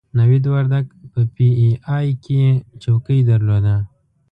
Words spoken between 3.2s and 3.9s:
درلوده.